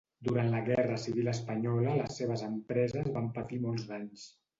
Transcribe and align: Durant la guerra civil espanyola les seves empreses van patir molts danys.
Durant 0.27 0.47
la 0.51 0.59
guerra 0.69 0.95
civil 1.03 1.29
espanyola 1.33 1.93
les 1.99 2.17
seves 2.21 2.45
empreses 2.47 3.11
van 3.19 3.29
patir 3.37 3.61
molts 3.67 3.85
danys. 3.93 4.25